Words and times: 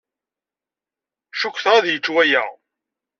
Cukkteɣ 1.39 1.73
ad 1.75 1.85
yečč 1.89 2.07
waya. 2.13 2.43